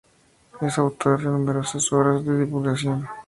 Es 0.61 0.79
autor 0.79 1.19
de 1.19 1.25
numerosas 1.25 1.93
obras 1.93 2.25
de 2.25 2.39
divulgación. 2.39 3.07